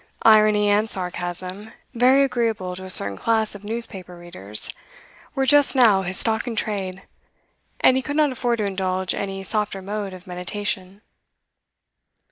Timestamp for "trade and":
6.55-7.95